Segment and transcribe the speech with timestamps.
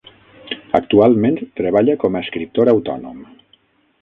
[0.79, 3.23] Actualment treballa com a escriptor autònom.